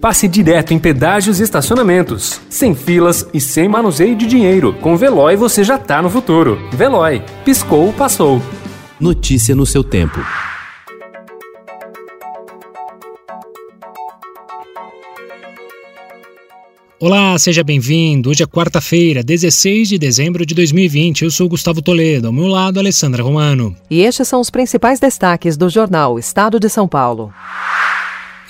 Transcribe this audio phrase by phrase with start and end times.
[0.00, 4.72] passe direto em pedágios e estacionamentos, sem filas e sem manuseio de dinheiro.
[4.80, 6.58] Com Veloy você já tá no futuro.
[6.72, 8.40] Veloy, piscou, passou.
[8.98, 10.18] Notícia no seu tempo.
[17.02, 18.28] Olá, seja bem-vindo.
[18.28, 21.24] Hoje é quarta-feira, 16 de dezembro de 2020.
[21.24, 23.74] Eu sou Gustavo Toledo, ao meu lado, Alessandra Romano.
[23.90, 27.32] E estes são os principais destaques do jornal Estado de São Paulo.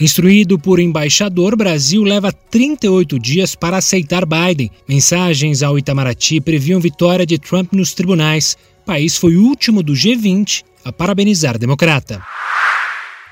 [0.01, 4.71] Instruído por embaixador, Brasil leva 38 dias para aceitar Biden.
[4.89, 8.57] Mensagens ao Itamaraty previam vitória de Trump nos tribunais.
[8.83, 12.23] O país foi o último do G20 a parabenizar democrata.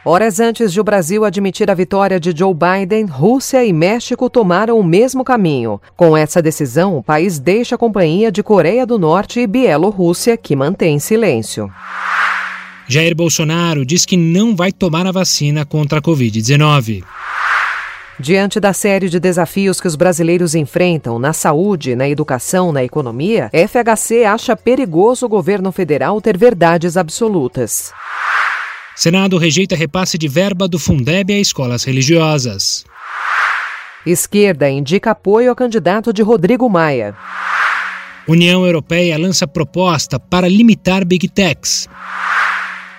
[0.04, 4.78] Horas antes de o Brasil admitir a vitória de Joe Biden, Rússia e México tomaram
[4.78, 5.80] o mesmo caminho.
[5.96, 10.54] Com essa decisão, o país deixa a companhia de Coreia do Norte e Bielorrússia, que
[10.54, 11.70] mantém silêncio.
[12.88, 17.04] Jair Bolsonaro diz que não vai tomar a vacina contra a Covid-19.
[18.18, 23.50] Diante da série de desafios que os brasileiros enfrentam na saúde, na educação, na economia,
[23.52, 27.92] FHC acha perigoso o governo federal ter verdades absolutas.
[28.96, 32.84] Senado rejeita repasse de verba do Fundeb a escolas religiosas.
[34.04, 37.14] Esquerda indica apoio ao candidato de Rodrigo Maia.
[38.26, 41.88] União Europeia lança proposta para limitar Big Techs.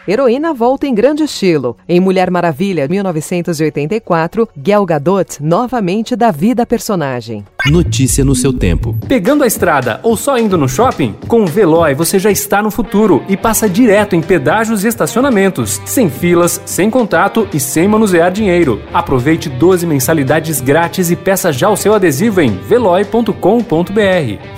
[0.09, 1.77] Heroína volta em grande estilo.
[1.87, 7.45] Em Mulher Maravilha, 1984, Gal Gadot novamente dá vida à personagem.
[7.67, 8.97] Notícia no seu tempo.
[9.07, 11.13] Pegando a estrada ou só indo no shopping?
[11.27, 15.79] Com o Veloy você já está no futuro e passa direto em pedágios e estacionamentos,
[15.85, 18.81] sem filas, sem contato e sem manusear dinheiro.
[18.91, 23.31] Aproveite 12 mensalidades grátis e peça já o seu adesivo em veloy.com.br.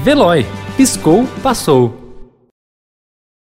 [0.01, 0.45] Veloy.
[0.77, 2.00] Piscou, passou.